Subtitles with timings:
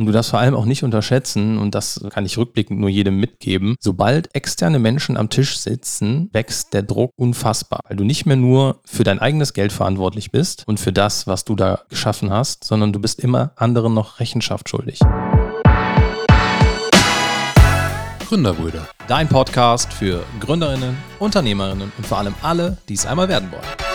[0.00, 3.20] Und du darfst vor allem auch nicht unterschätzen, und das kann ich rückblickend nur jedem
[3.20, 8.36] mitgeben, sobald externe Menschen am Tisch sitzen, wächst der Druck unfassbar, weil du nicht mehr
[8.36, 12.64] nur für dein eigenes Geld verantwortlich bist und für das, was du da geschaffen hast,
[12.64, 15.00] sondern du bist immer anderen noch Rechenschaft schuldig.
[18.26, 18.88] Gründerbrüder.
[19.06, 23.89] Dein Podcast für Gründerinnen, Unternehmerinnen und vor allem alle, die es einmal werden wollen.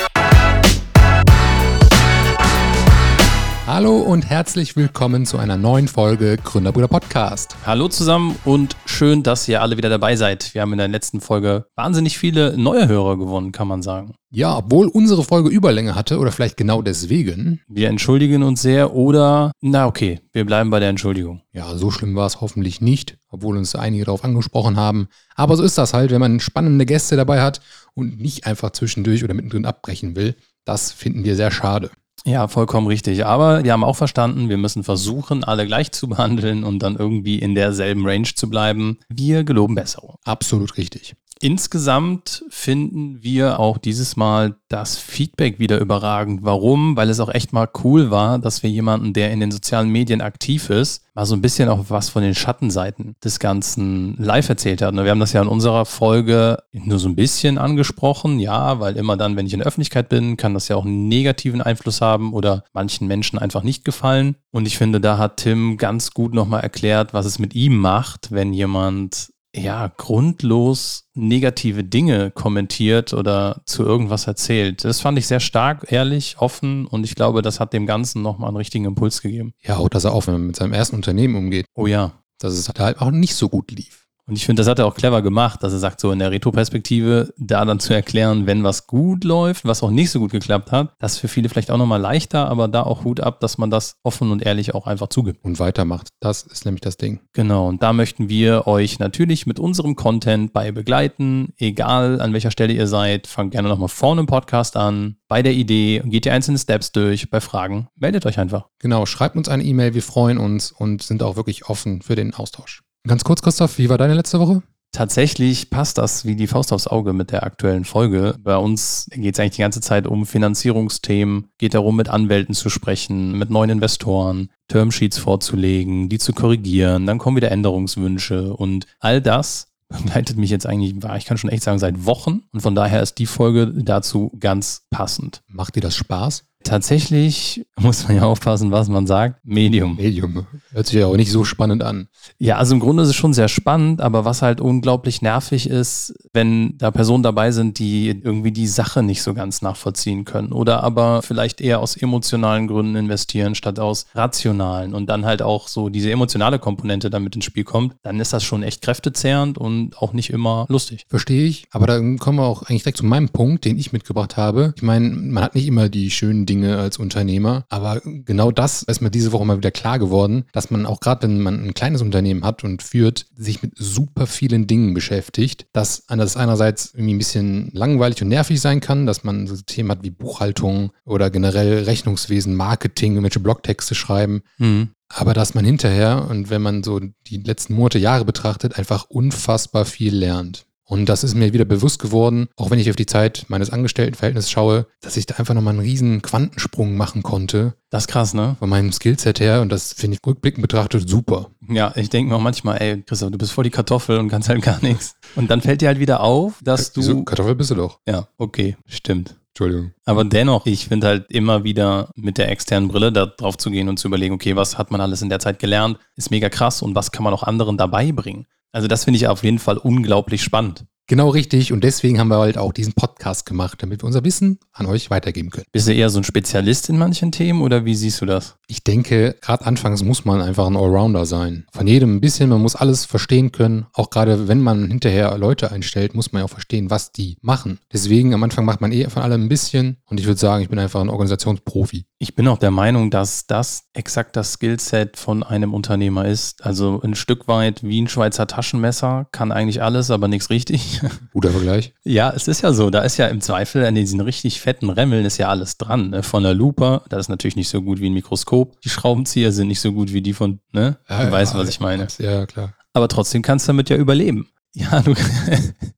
[3.68, 7.56] Hallo und herzlich willkommen zu einer neuen Folge Gründerbrüder Podcast.
[7.66, 10.54] Hallo zusammen und schön, dass ihr alle wieder dabei seid.
[10.54, 14.14] Wir haben in der letzten Folge wahnsinnig viele neue Hörer gewonnen, kann man sagen.
[14.30, 17.60] Ja, obwohl unsere Folge Überlänge hatte oder vielleicht genau deswegen.
[17.68, 21.42] Wir entschuldigen uns sehr oder, na okay, wir bleiben bei der Entschuldigung.
[21.52, 25.08] Ja, so schlimm war es hoffentlich nicht, obwohl uns einige darauf angesprochen haben.
[25.34, 27.62] Aber so ist das halt, wenn man spannende Gäste dabei hat
[27.96, 30.36] und nicht einfach zwischendurch oder mittendrin abbrechen will.
[30.66, 31.90] Das finden wir sehr schade.
[32.26, 33.26] Ja, vollkommen richtig.
[33.26, 37.38] Aber wir haben auch verstanden, wir müssen versuchen, alle gleich zu behandeln und dann irgendwie
[37.40, 38.98] in derselben Range zu bleiben.
[39.10, 40.16] Wir geloben Besserung.
[40.24, 41.16] Absolut richtig.
[41.42, 46.44] Insgesamt finden wir auch dieses Mal das Feedback wieder überragend.
[46.44, 46.96] Warum?
[46.96, 50.22] Weil es auch echt mal cool war, dass wir jemanden, der in den sozialen Medien
[50.22, 54.82] aktiv ist, mal so ein bisschen auch was von den Schattenseiten des Ganzen live erzählt
[54.82, 54.96] hat.
[54.96, 58.40] Wir haben das ja in unserer Folge nur so ein bisschen angesprochen.
[58.40, 61.10] Ja, weil immer dann, wenn ich in der Öffentlichkeit bin, kann das ja auch einen
[61.10, 64.36] negativen Einfluss haben oder manchen Menschen einfach nicht gefallen.
[64.52, 68.32] Und ich finde, da hat Tim ganz gut nochmal erklärt, was es mit ihm macht,
[68.32, 74.84] wenn jemand ja, grundlos negative Dinge kommentiert oder zu irgendwas erzählt.
[74.84, 78.50] Das fand ich sehr stark, ehrlich, offen und ich glaube, das hat dem Ganzen nochmal
[78.50, 79.54] einen richtigen Impuls gegeben.
[79.62, 81.66] Ja, auch, dass er auch, wenn man mit seinem ersten Unternehmen umgeht.
[81.76, 82.14] Oh ja.
[82.40, 84.05] Dass es halt auch nicht so gut lief.
[84.28, 86.32] Und ich finde, das hat er auch clever gemacht, dass er sagt, so in der
[86.32, 90.72] Retro-Perspektive, da dann zu erklären, wenn was gut läuft, was auch nicht so gut geklappt
[90.72, 93.58] hat, das ist für viele vielleicht auch nochmal leichter, aber da auch Hut ab, dass
[93.58, 95.46] man das offen und ehrlich auch einfach zugibt.
[95.46, 96.10] Und weitermacht.
[96.20, 97.20] Das ist nämlich das Ding.
[97.34, 97.68] Genau.
[97.68, 102.74] Und da möchten wir euch natürlich mit unserem Content bei begleiten, egal an welcher Stelle
[102.74, 103.28] ihr seid.
[103.28, 107.30] Fangt gerne nochmal vorne im Podcast an, bei der Idee, geht die einzelnen Steps durch,
[107.30, 108.68] bei Fragen, meldet euch einfach.
[108.80, 109.06] Genau.
[109.06, 109.94] Schreibt uns eine E-Mail.
[109.94, 112.85] Wir freuen uns und sind auch wirklich offen für den Austausch.
[113.08, 114.64] Ganz kurz, Christoph, wie war deine letzte Woche?
[114.92, 118.36] Tatsächlich passt das wie die Faust aufs Auge mit der aktuellen Folge.
[118.40, 122.70] Bei uns geht es eigentlich die ganze Zeit um Finanzierungsthemen, geht darum, mit Anwälten zu
[122.70, 129.22] sprechen, mit neuen Investoren, Termsheets vorzulegen, die zu korrigieren, dann kommen wieder Änderungswünsche und all
[129.22, 133.04] das begleitet mich jetzt eigentlich, ich kann schon echt sagen, seit Wochen und von daher
[133.04, 135.44] ist die Folge dazu ganz passend.
[135.48, 136.46] Macht dir das Spaß?
[136.66, 139.40] Tatsächlich muss man ja aufpassen, was man sagt.
[139.46, 139.96] Medium.
[139.98, 140.48] Medium.
[140.72, 142.08] Hört sich ja auch nicht so spannend an.
[142.40, 146.16] Ja, also im Grunde ist es schon sehr spannend, aber was halt unglaublich nervig ist,
[146.34, 150.84] wenn da Personen dabei sind, die irgendwie die Sache nicht so ganz nachvollziehen können oder
[150.84, 155.90] aber vielleicht eher aus emotionalen Gründen investieren statt aus rationalen und dann halt auch so
[155.90, 160.14] diese emotionale Komponente damit ins Spiel kommt, dann ist das schon echt kräftezehrend und auch
[160.14, 161.06] nicht immer lustig.
[161.10, 164.36] Verstehe ich, aber dann kommen wir auch eigentlich direkt zu meinem Punkt, den ich mitgebracht
[164.36, 164.74] habe.
[164.76, 167.66] Ich meine, man hat nicht immer die schönen Dinge Dinge als Unternehmer.
[167.70, 171.24] Aber genau das ist mir diese Woche mal wieder klar geworden, dass man auch gerade,
[171.24, 176.06] wenn man ein kleines Unternehmen hat und führt, sich mit super vielen Dingen beschäftigt, dass
[176.08, 180.04] das einerseits irgendwie ein bisschen langweilig und nervig sein kann, dass man so Themen hat
[180.04, 184.42] wie Buchhaltung oder generell Rechnungswesen, Marketing, irgendwelche Blogtexte schreiben.
[184.58, 184.90] Mhm.
[185.10, 189.86] Aber dass man hinterher und wenn man so die letzten Monate, Jahre betrachtet, einfach unfassbar
[189.86, 190.66] viel lernt.
[190.88, 194.52] Und das ist mir wieder bewusst geworden, auch wenn ich auf die Zeit meines Angestelltenverhältnisses
[194.52, 197.74] schaue, dass ich da einfach nochmal einen riesen Quantensprung machen konnte.
[197.90, 198.56] Das ist krass, ne?
[198.60, 201.50] Von meinem Skillset her und das finde ich rückblickend betrachtet super.
[201.68, 204.50] Ja, ich denke mir auch manchmal, ey, Christoph, du bist voll die Kartoffel und kannst
[204.50, 205.16] halt gar nichts.
[205.36, 207.02] Und dann fällt dir halt wieder auf, dass du.
[207.02, 207.24] Wieso?
[207.24, 208.00] Kartoffel bist du doch.
[208.08, 209.36] Ja, okay, stimmt.
[209.50, 209.94] Entschuldigung.
[210.04, 213.88] Aber dennoch, ich finde halt immer wieder mit der externen Brille da drauf zu gehen
[213.88, 216.82] und zu überlegen, okay, was hat man alles in der Zeit gelernt, ist mega krass
[216.82, 218.48] und was kann man auch anderen dabei bringen.
[218.76, 220.84] Also das finde ich auf jeden Fall unglaublich spannend.
[221.08, 221.72] Genau richtig.
[221.72, 225.12] Und deswegen haben wir halt auch diesen Podcast gemacht, damit wir unser Wissen an euch
[225.12, 225.68] weitergeben können.
[225.72, 228.56] Bist du eher so ein Spezialist in manchen Themen oder wie siehst du das?
[228.68, 231.68] Ich denke, gerade anfangs muss man einfach ein Allrounder sein.
[231.72, 233.86] Von jedem ein bisschen, man muss alles verstehen können.
[233.94, 237.80] Auch gerade wenn man hinterher Leute einstellt, muss man ja auch verstehen, was die machen.
[237.94, 239.98] Deswegen am Anfang macht man eh von allem ein bisschen.
[240.06, 242.06] Und ich würde sagen, ich bin einfach ein Organisationsprofi.
[242.18, 246.66] Ich bin auch der Meinung, dass das exakt das Skillset von einem Unternehmer ist.
[246.66, 250.95] Also ein Stück weit wie ein Schweizer Taschenmesser, kann eigentlich alles, aber nichts richtig.
[251.34, 251.94] Guter Vergleich.
[252.04, 252.90] Ja, es ist ja so.
[252.90, 256.10] Da ist ja im Zweifel an diesen richtig fetten Remmeln ist ja alles dran.
[256.10, 256.24] Ne?
[256.24, 258.80] Von der Lupe, das ist natürlich nicht so gut wie ein Mikroskop.
[258.82, 260.98] Die Schraubenzieher sind nicht so gut wie die von, ne?
[261.10, 262.08] Ja, du ja, weißt, was ich meine.
[262.20, 262.74] Ja, klar.
[262.94, 264.48] Aber trotzdem kannst du damit ja überleben.
[264.74, 265.14] Ja, du,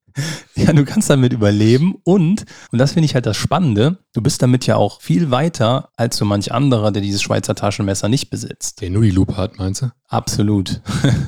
[0.55, 4.41] Ja, du kannst damit überleben und, und das finde ich halt das Spannende, du bist
[4.41, 8.81] damit ja auch viel weiter als so manch anderer, der dieses Schweizer Taschenmesser nicht besitzt.
[8.81, 9.91] Der nur die Lupe hat, meinst du?
[10.09, 10.81] Absolut.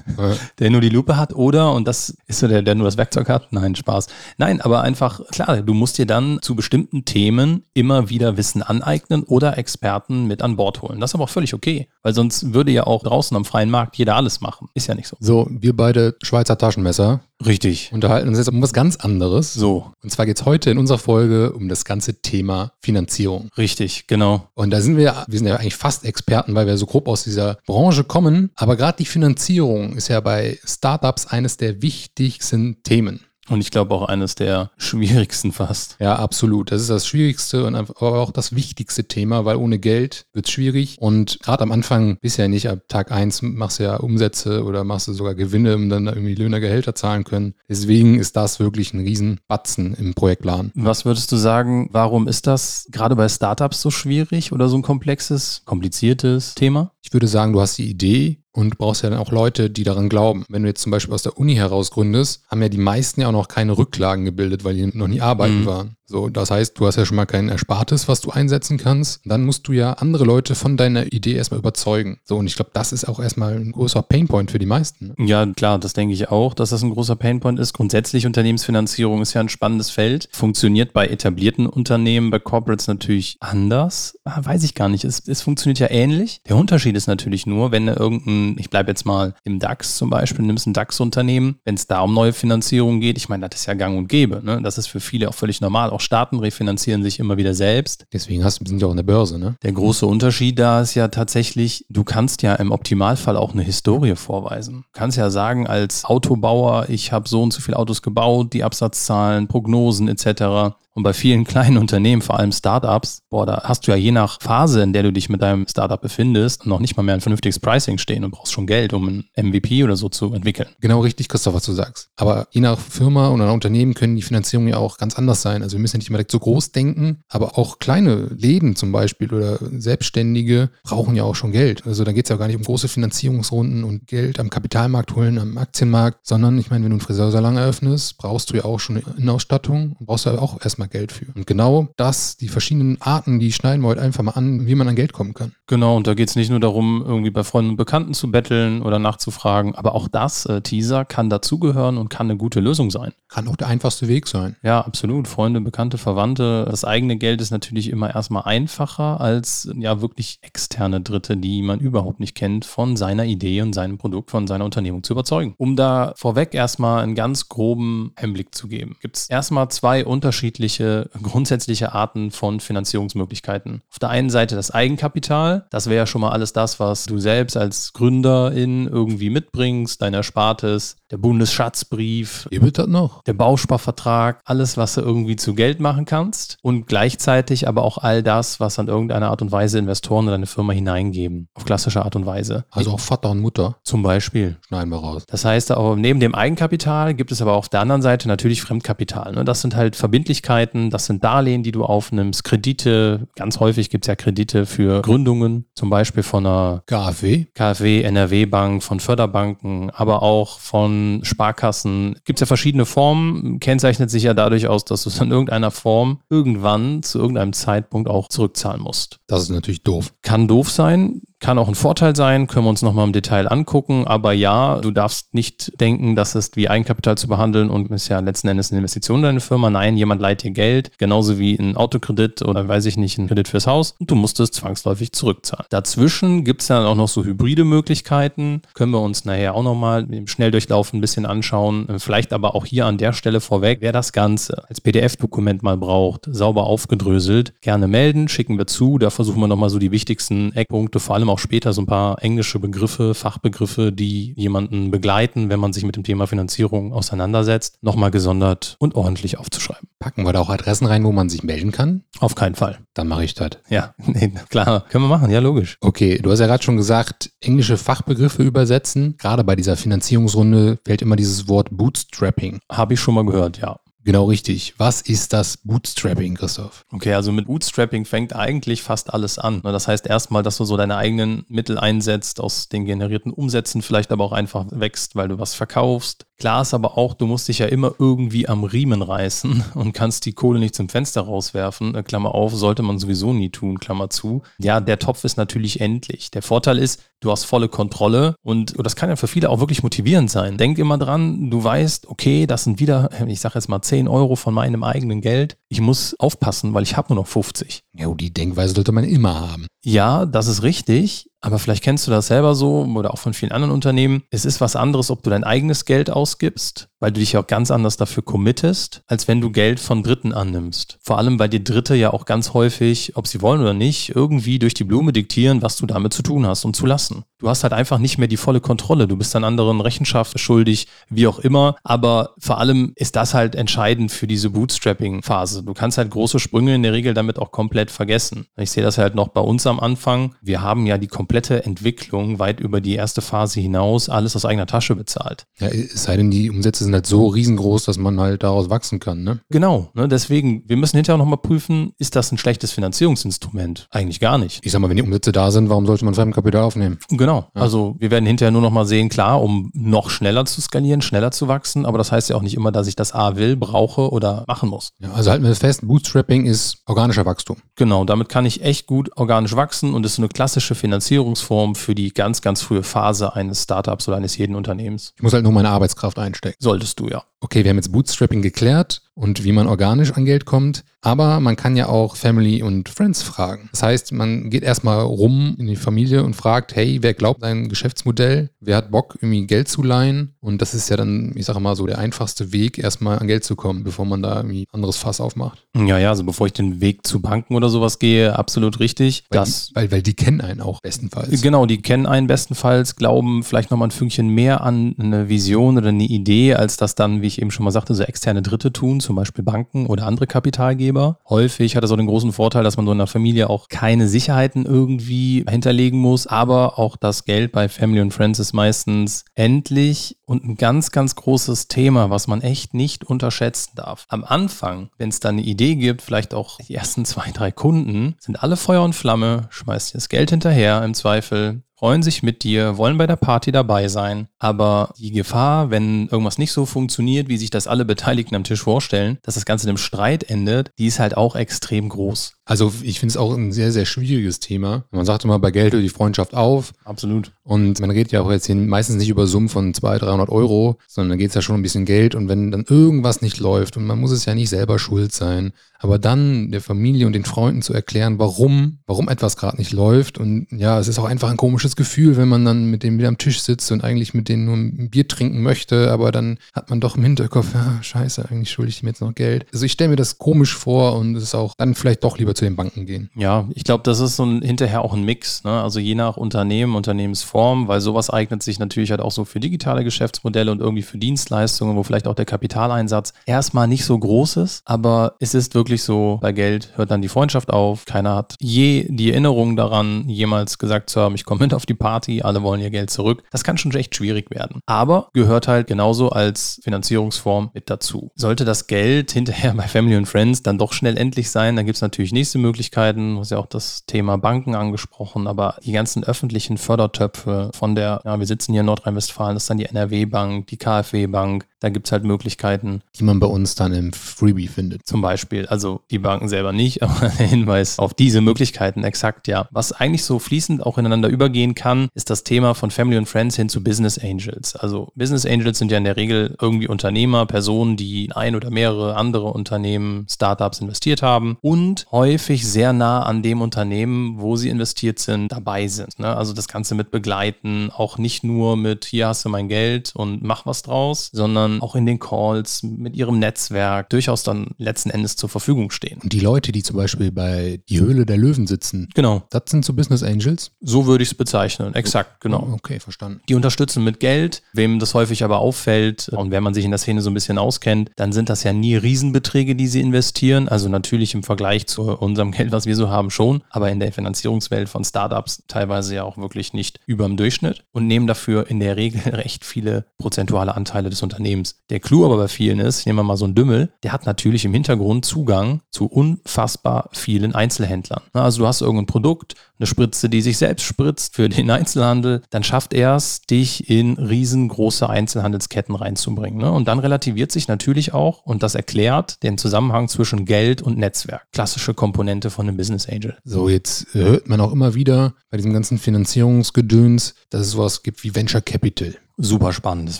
[0.60, 3.28] der nur die Lupe hat oder, und das ist so der, der nur das Werkzeug
[3.28, 3.52] hat?
[3.52, 4.08] Nein, Spaß.
[4.38, 9.24] Nein, aber einfach, klar, du musst dir dann zu bestimmten Themen immer wieder Wissen aneignen
[9.24, 11.00] oder Experten mit an Bord holen.
[11.00, 13.98] Das ist aber auch völlig okay, weil sonst würde ja auch draußen am freien Markt
[13.98, 14.70] jeder alles machen.
[14.74, 15.18] Ist ja nicht so.
[15.20, 17.92] So, wir beide Schweizer Taschenmesser Richtig.
[17.94, 19.54] unterhalten uns jetzt um was ganz anderes.
[19.54, 23.50] So, Und zwar geht es heute in unserer Folge um das ganze Thema Finanzierung.
[23.58, 24.50] richtig, genau.
[24.56, 27.24] Und da sind wir, wir sind ja eigentlich fast Experten, weil wir so grob aus
[27.24, 28.52] dieser Branche kommen.
[28.56, 33.22] Aber gerade die Finanzierung ist ja bei Startups eines der wichtigsten Themen.
[33.50, 35.98] Und ich glaube auch eines der schwierigsten fast.
[36.00, 36.72] Ja, absolut.
[36.72, 40.52] Das ist das schwierigste und aber auch das wichtigste Thema, weil ohne Geld wird es
[40.52, 40.98] schwierig.
[41.00, 44.64] Und gerade am Anfang bist du ja nicht ab Tag eins machst du ja Umsätze
[44.64, 47.56] oder machst du sogar Gewinne, um dann irgendwie Löhner, Gehälter zahlen können.
[47.68, 50.72] Deswegen ist das wirklich ein Riesenbatzen im Projektplan.
[50.76, 54.84] Was würdest du sagen, warum ist das gerade bei Startups so schwierig oder so ein
[54.84, 56.92] komplexes, kompliziertes Thema?
[57.02, 60.10] Ich würde sagen, du hast die Idee und brauchst ja dann auch Leute, die daran
[60.10, 60.46] glauben.
[60.50, 63.28] Wenn du jetzt zum Beispiel aus der Uni heraus gründest, haben ja die meisten ja
[63.28, 65.66] auch noch keine Rücklagen gebildet, weil die noch nie arbeiten Mhm.
[65.66, 65.96] waren.
[66.10, 69.22] So, das heißt, du hast ja schon mal kein Erspartes, was du einsetzen kannst.
[69.26, 72.20] Dann musst du ja andere Leute von deiner Idee erstmal überzeugen.
[72.24, 75.14] So, und ich glaube, das ist auch erstmal ein großer Painpoint für die meisten.
[75.16, 75.28] ne?
[75.28, 77.74] Ja, klar, das denke ich auch, dass das ein großer Painpoint ist.
[77.74, 80.30] Grundsätzlich Unternehmensfinanzierung ist ja ein spannendes Feld.
[80.32, 84.18] Funktioniert bei etablierten Unternehmen, bei Corporates natürlich anders.
[84.24, 85.04] Ah, weiß ich gar nicht.
[85.04, 86.42] Es, es funktioniert ja ähnlich.
[86.50, 90.10] Der Unterschied ist natürlich nur, wenn du irgendein, ich bleibe jetzt mal im DAX zum
[90.10, 93.66] Beispiel, nimmst ein DAX-Unternehmen, wenn es da um neue Finanzierung geht, ich meine, das ist
[93.68, 94.42] ja gang und gäbe.
[94.44, 94.60] Ne?
[94.64, 95.92] Das ist für viele auch völlig normal.
[96.00, 98.06] Auch Staaten refinanzieren sich immer wieder selbst.
[98.14, 99.58] Deswegen hast, sind wir auch an der Börse, ne?
[99.64, 104.16] Der große Unterschied da ist ja tatsächlich, du kannst ja im Optimalfall auch eine Historie
[104.16, 104.86] vorweisen.
[104.94, 108.64] Du kannst ja sagen, als Autobauer, ich habe so und so viele Autos gebaut, die
[108.64, 110.74] Absatzzahlen, Prognosen etc.
[111.00, 114.42] Und bei vielen kleinen Unternehmen, vor allem Startups, boah, da hast du ja je nach
[114.42, 117.58] Phase, in der du dich mit deinem Startup befindest, noch nicht mal mehr ein vernünftiges
[117.58, 120.68] Pricing stehen und brauchst schon Geld, um ein MVP oder so zu entwickeln.
[120.82, 122.10] Genau richtig, Christoph, was du sagst.
[122.18, 125.64] Aber je nach Firma oder Unternehmen können die Finanzierungen ja auch ganz anders sein.
[125.64, 128.92] Also wir müssen ja nicht immer direkt so groß denken, aber auch kleine Läden zum
[128.92, 131.88] Beispiel oder Selbstständige brauchen ja auch schon Geld.
[131.88, 135.40] Also da geht es ja gar nicht um große Finanzierungsrunden und Geld am Kapitalmarkt holen,
[135.40, 138.98] am Aktienmarkt, sondern ich meine, wenn du einen Friseursalon eröffnest, brauchst du ja auch schon
[138.98, 141.26] eine Innenausstattung und brauchst ja auch erstmal Geld für.
[141.36, 144.88] Und genau das, die verschiedenen Arten, die schneiden wir heute einfach mal an, wie man
[144.88, 145.54] an Geld kommen kann.
[145.68, 148.82] Genau, und da geht es nicht nur darum, irgendwie bei Freunden und Bekannten zu betteln
[148.82, 153.14] oder nachzufragen, aber auch das, äh, Teaser, kann dazugehören und kann eine gute Lösung sein.
[153.28, 154.56] Kann auch der einfachste Weg sein.
[154.64, 155.28] Ja, absolut.
[155.28, 156.66] Freunde, Bekannte, Verwandte.
[156.70, 161.80] Das eigene Geld ist natürlich immer erstmal einfacher als ja wirklich externe Dritte, die man
[161.80, 165.54] überhaupt nicht kennt, von seiner Idee und seinem Produkt, von seiner Unternehmung zu überzeugen.
[165.58, 170.69] Um da vorweg erstmal einen ganz groben Einblick zu geben, gibt es erstmal zwei unterschiedliche
[170.78, 173.82] grundsätzliche Arten von Finanzierungsmöglichkeiten.
[173.92, 175.66] Auf der einen Seite das Eigenkapital.
[175.72, 180.14] Das wäre ja schon mal alles das, was du selbst als Gründerin irgendwie mitbringst, dein
[180.14, 183.24] Erspartes, der Bundesschatzbrief, wird das noch?
[183.24, 188.24] der Bausparvertrag, alles, was du irgendwie zu Geld machen kannst und gleichzeitig aber auch all
[188.24, 191.48] das, was an irgendeiner Art und Weise Investoren in deine Firma hineingeben.
[191.54, 192.66] Auf klassische Art und Weise.
[192.72, 194.58] Also auch Vater und Mutter Zum Beispiel.
[194.68, 195.24] schneiden wir raus.
[195.28, 199.34] Das heißt, auch neben dem Eigenkapital gibt es aber auf der anderen Seite natürlich Fremdkapital.
[199.34, 199.46] Ne?
[199.46, 203.28] Das sind halt Verbindlichkeiten, das sind Darlehen, die du aufnimmst, Kredite.
[203.36, 207.46] Ganz häufig gibt es ja Kredite für Gründungen, zum Beispiel von einer KfW?
[207.54, 212.16] KfW, NRW-Bank, von Förderbanken, aber auch von Sparkassen.
[212.26, 215.72] Gibt es ja verschiedene Formen, kennzeichnet sich ja dadurch aus, dass du es in irgendeiner
[215.72, 219.20] Form irgendwann zu irgendeinem Zeitpunkt auch zurückzahlen musst.
[219.28, 220.14] Das ist natürlich doof.
[220.22, 224.06] Kann doof sein, kann auch ein Vorteil sein, können wir uns nochmal im Detail angucken,
[224.06, 228.20] aber ja, du darfst nicht denken, das ist wie Eigenkapital zu behandeln und ist ja
[228.20, 229.70] letzten Endes eine Investition in deine Firma.
[229.70, 233.48] Nein, jemand leiht dir Geld, genauso wie ein Autokredit oder weiß ich nicht, ein Kredit
[233.48, 235.66] fürs Haus und du musst es zwangsläufig zurückzahlen.
[235.70, 240.12] Dazwischen gibt es dann auch noch so hybride Möglichkeiten, können wir uns nachher auch nochmal
[240.14, 241.88] im Schnelldurchlauf ein bisschen anschauen.
[242.00, 246.28] Vielleicht aber auch hier an der Stelle vorweg, wer das Ganze als PDF-Dokument mal braucht,
[246.30, 248.98] sauber aufgedröselt, gerne melden, schicken wir zu.
[248.98, 252.22] Da versuchen wir nochmal so die wichtigsten Eckpunkte, vor allem auch später so ein paar
[252.24, 258.12] englische Begriffe, Fachbegriffe, die jemanden begleiten, wenn man sich mit dem Thema Finanzierung auseinandersetzt, nochmal
[258.12, 259.88] gesondert und ordentlich aufzuschreiben.
[260.00, 262.04] Packen wir da auch Adressen rein, wo man sich melden kann?
[262.20, 262.80] Auf keinen Fall.
[262.94, 263.52] Dann mache ich das.
[263.70, 265.78] Ja, nee, klar, können wir machen, ja, logisch.
[265.82, 269.16] Okay, du hast ja gerade schon gesagt, englische Fachbegriffe übersetzen.
[269.18, 272.60] Gerade bei dieser Finanzierungsrunde fällt immer dieses Wort Bootstrapping.
[272.72, 273.80] Habe ich schon mal gehört, ja.
[274.10, 274.74] Genau richtig.
[274.80, 276.84] Was ist das Bootstrapping, Christoph?
[276.92, 279.62] Okay, also mit Bootstrapping fängt eigentlich fast alles an.
[279.62, 284.12] Das heißt erstmal, dass du so deine eigenen Mittel einsetzt, aus den generierten Umsätzen vielleicht
[284.12, 286.26] aber auch einfach wächst, weil du was verkaufst.
[286.40, 290.26] Klar ist aber auch, du musst dich ja immer irgendwie am Riemen reißen und kannst
[290.26, 291.94] die Kohle nicht zum Fenster rauswerfen.
[291.96, 294.42] Äh, Klammer auf, sollte man sowieso nie tun, Klammer zu.
[294.58, 296.32] Ja, der Topf ist natürlich endlich.
[296.32, 299.60] Der Vorteil ist, du hast volle Kontrolle und, und das kann ja für viele auch
[299.60, 300.58] wirklich motivierend sein.
[300.58, 304.36] Denk immer dran, du weißt, okay, das sind wieder, ich sage jetzt mal 10 Euro
[304.36, 305.58] von meinem eigenen Geld.
[305.68, 307.82] Ich muss aufpassen, weil ich habe nur noch 50.
[307.98, 309.68] Ja, die Denkweise sollte man immer haben.
[309.84, 311.30] Ja, das ist richtig.
[311.42, 314.24] Aber vielleicht kennst du das selber so oder auch von vielen anderen Unternehmen.
[314.30, 317.48] Es ist was anderes, ob du dein eigenes Geld ausgibst, weil du dich ja auch
[317.48, 320.98] ganz anders dafür committest, als wenn du Geld von Dritten annimmst.
[321.02, 324.60] Vor allem, weil dir Dritte ja auch ganz häufig, ob sie wollen oder nicht, irgendwie
[324.60, 327.24] durch die Blume diktieren, was du damit zu tun hast und zu lassen.
[327.38, 329.08] Du hast halt einfach nicht mehr die volle Kontrolle.
[329.08, 331.78] Du bist dann anderen Rechenschaft schuldig, wie auch immer.
[331.86, 335.64] Aber vor allem ist das halt entscheidend für diese Bootstrapping-Phase.
[335.64, 338.48] Du kannst halt große Sprünge in der Regel damit auch komplett vergessen.
[338.58, 340.36] Ich sehe das halt noch bei uns am Anfang.
[340.42, 344.66] Wir haben ja die komplette Entwicklung weit über die erste Phase hinaus alles aus eigener
[344.66, 345.46] Tasche bezahlt.
[345.60, 349.00] Ja, es sei denn, die Umsätze sind halt so riesengroß, dass man halt daraus wachsen
[349.00, 349.40] kann, ne?
[349.50, 349.90] Genau.
[349.94, 350.08] Ne?
[350.08, 353.88] Deswegen, wir müssen hinterher nochmal prüfen, ist das ein schlechtes Finanzierungsinstrument?
[353.92, 354.60] Eigentlich gar nicht.
[354.64, 357.00] Ich sag mal, wenn die Umsätze da sind, warum sollte man Fremdkapital aufnehmen?
[357.10, 357.48] Genau.
[357.56, 357.62] Ja.
[357.62, 361.48] Also wir werden hinterher nur nochmal sehen, klar, um noch schneller zu skalieren, schneller zu
[361.48, 364.44] wachsen, aber das heißt ja auch nicht immer, dass ich das A will, brauche oder
[364.48, 364.92] machen muss.
[365.00, 367.58] Ja, also halten wir fest, Bootstrapping ist organischer Wachstum.
[367.76, 369.59] Genau, damit kann ich echt gut organisch wachsen
[369.94, 374.38] und ist eine klassische Finanzierungsform für die ganz, ganz frühe Phase eines Startups oder eines
[374.38, 375.14] jeden Unternehmens.
[375.18, 376.56] Ich muss halt nur meine Arbeitskraft einstecken.
[376.60, 377.24] Solltest du, ja.
[377.42, 380.86] Okay, wir haben jetzt Bootstrapping geklärt und wie man organisch an Geld kommt.
[381.02, 383.70] Aber man kann ja auch Family und Friends fragen.
[383.72, 387.70] Das heißt, man geht erstmal rum in die Familie und fragt, hey, wer glaubt dein
[387.70, 388.50] Geschäftsmodell?
[388.60, 390.36] Wer hat Bock, irgendwie Geld zu leihen?
[390.42, 393.46] Und das ist ja dann, ich sage mal so, der einfachste Weg, erstmal an Geld
[393.46, 395.66] zu kommen, bevor man da irgendwie ein anderes Fass aufmacht.
[395.76, 399.24] Ja, ja, also bevor ich den Weg zu Banken oder sowas gehe, absolut richtig.
[399.30, 401.42] Weil, das, die, weil, weil die kennen einen auch bestenfalls.
[401.42, 405.90] Genau, die kennen einen bestenfalls, glauben vielleicht nochmal ein Fünkchen mehr an eine Vision oder
[405.90, 409.00] eine Idee, als das dann, wie ich eben schon mal sagte, so externe Dritte tun,
[409.10, 411.18] zum Beispiel Banken oder andere Kapitalgeber.
[411.28, 414.08] Häufig hat das auch den großen Vorteil, dass man so in der Familie auch keine
[414.08, 420.18] Sicherheiten irgendwie hinterlegen muss, aber auch das Geld bei Family und Friends ist meistens endlich
[420.28, 424.06] und ein ganz, ganz großes Thema, was man echt nicht unterschätzen darf.
[424.10, 428.16] Am Anfang, wenn es da eine Idee gibt, vielleicht auch die ersten zwei, drei Kunden,
[428.20, 432.44] sind alle Feuer und Flamme, schmeißt dir das Geld hinterher im Zweifel, freuen sich mit
[432.44, 434.28] dir, wollen bei der Party dabei sein.
[434.38, 438.62] Aber die Gefahr, wenn irgendwas nicht so funktioniert, wie sich das alle Beteiligten am Tisch
[438.62, 442.34] vorstellen, dass das Ganze in einem Streit endet, die ist halt auch extrem groß.
[442.50, 444.84] Also ich finde es auch ein sehr, sehr schwieriges Thema.
[444.90, 446.74] Man sagt immer, bei Geld hört die Freundschaft auf.
[446.84, 447.32] Absolut.
[447.44, 450.80] Und man redet ja auch jetzt hier meistens nicht über Summen von 200, 300 Euro,
[450.88, 452.16] sondern da geht es ja schon ein bisschen Geld.
[452.16, 455.54] Und wenn dann irgendwas nicht läuft und man muss es ja nicht selber schuld sein,
[455.82, 460.18] aber dann der Familie und den Freunden zu erklären, warum, warum etwas gerade nicht läuft.
[460.18, 463.08] Und ja, es ist auch einfach ein komisches Gefühl, wenn man dann mit denen wieder
[463.08, 466.70] am Tisch sitzt und eigentlich mit denen nur ein Bier trinken möchte, aber dann hat
[466.70, 469.46] man doch im Hinterkopf, ja, scheiße, eigentlich schulde ich ihm jetzt noch Geld.
[469.54, 472.36] Also ich stelle mir das komisch vor und es ist auch dann vielleicht doch lieber
[472.40, 473.10] zu den Banken gehen.
[473.16, 475.44] Ja, ich glaube, das ist so ein, hinterher auch ein Mix.
[475.44, 475.62] Ne?
[475.62, 479.84] Also je nach Unternehmen, Unternehmensform, weil sowas eignet sich natürlich halt auch so für digitale
[479.84, 484.62] Geschäftsmodelle und irgendwie für Dienstleistungen, wo vielleicht auch der Kapitaleinsatz erstmal nicht so groß ist,
[484.66, 487.86] aber es ist wirklich so, bei Geld hört dann die Freundschaft auf.
[487.86, 491.74] Keiner hat je die Erinnerung daran, jemals gesagt zu haben, ich komme mit auf die
[491.74, 493.24] Party, alle wollen ihr Geld zurück.
[493.32, 494.62] Das kann schon echt schwierig werden.
[494.66, 498.12] Aber gehört halt genauso als Finanzierungsform mit dazu.
[498.16, 501.76] Sollte das Geld hinterher bei Family und Friends dann doch schnell endlich sein, dann gibt
[501.76, 503.16] es natürlich nächste Möglichkeiten.
[503.16, 508.02] Du hast ja auch das Thema Banken angesprochen, aber die ganzen öffentlichen Fördertöpfe von der,
[508.06, 511.88] ja, wir sitzen hier in Nordrhein-Westfalen, das ist dann die NRW-Bank, die KfW-Bank, da gibt
[511.88, 512.82] es halt Möglichkeiten.
[512.98, 514.86] Die man bei uns dann im Freebie findet.
[514.86, 515.46] Zum Beispiel.
[515.48, 519.48] Also die Banken selber nicht, aber der Hinweis auf diese Möglichkeiten exakt, ja.
[519.52, 523.36] Was eigentlich so fließend auch ineinander übergehen kann, ist das Thema von Family und Friends
[523.36, 524.56] hin zu Business Angels.
[524.56, 528.50] Also Business Angels sind ja in der Regel irgendwie Unternehmer, Personen, die in ein oder
[528.50, 534.50] mehrere andere Unternehmen, Startups investiert haben und häufig sehr nah an dem Unternehmen, wo sie
[534.50, 536.00] investiert sind, dabei sind.
[536.00, 536.16] Ne?
[536.16, 540.24] Also das Ganze mit begleiten, auch nicht nur mit hier hast du mein Geld und
[540.24, 545.16] mach was draus, sondern auch in den Calls mit ihrem Netzwerk durchaus dann letzten Endes
[545.16, 546.00] zur Verfügung stehen.
[546.02, 549.24] Und die Leute, die zum Beispiel bei Die Höhle der Löwen sitzen, genau.
[549.30, 550.52] das sind so Business Angels?
[550.62, 552.50] So würde ich es bezeichnen, exakt, genau.
[552.54, 553.22] Okay, verstanden.
[553.30, 556.78] Die unterstützen mit Geld, wem das häufig aber auffällt und wenn man sich in der
[556.78, 560.48] Szene so ein bisschen auskennt, dann sind das ja nie Riesenbeträge, die sie investieren.
[560.48, 563.92] Also natürlich im Vergleich zu unserem Geld, was wir so haben, schon, aber in der
[563.92, 568.60] Finanzierungswelt von Startups teilweise ja auch wirklich nicht über dem Durchschnitt und nehmen dafür in
[568.60, 571.62] der Regel recht viele prozentuale Anteile des Unternehmens.
[571.70, 574.46] Der Clou aber bei vielen ist, nehmen wir mal so einen Dümmel, der hat natürlich
[574.46, 578.02] im Hintergrund Zugang zu unfassbar vielen Einzelhändlern.
[578.14, 582.44] Also du hast irgendein Produkt, eine Spritze, die sich selbst spritzt für den Einzelhandel, dann
[582.44, 586.40] schafft er es, dich in riesengroße Einzelhandelsketten reinzubringen.
[586.40, 586.52] Ne?
[586.52, 591.28] Und dann relativiert sich natürlich auch, und das erklärt den Zusammenhang zwischen Geld und Netzwerk.
[591.34, 593.18] Klassische Komponente von einem Business Angel.
[593.24, 598.04] So, jetzt hört man auch immer wieder bei diesem ganzen Finanzierungsgedöns, dass es sowas gibt
[598.04, 598.96] wie Venture Capital.
[599.22, 600.00] Super spannend.